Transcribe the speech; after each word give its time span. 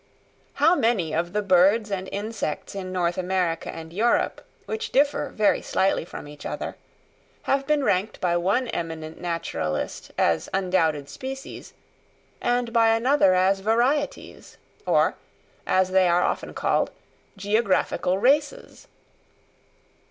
How 0.53 0.73
many 0.73 1.13
of 1.13 1.31
the 1.31 1.43
birds 1.43 1.91
and 1.91 2.09
insects 2.11 2.73
in 2.73 2.91
North 2.91 3.19
America 3.19 3.69
and 3.69 3.93
Europe, 3.93 4.43
which 4.65 4.91
differ 4.91 5.29
very 5.29 5.61
slightly 5.61 6.05
from 6.05 6.27
each 6.27 6.43
other, 6.43 6.75
have 7.43 7.67
been 7.67 7.83
ranked 7.83 8.19
by 8.19 8.35
one 8.35 8.67
eminent 8.69 9.21
naturalist 9.21 10.11
as 10.17 10.49
undoubted 10.55 11.07
species, 11.07 11.75
and 12.41 12.73
by 12.73 12.89
another 12.95 13.35
as 13.35 13.59
varieties, 13.59 14.57
or, 14.87 15.17
as 15.67 15.91
they 15.91 16.07
are 16.07 16.23
often 16.23 16.55
called, 16.55 16.89
geographical 17.37 18.17
races! 18.17 18.87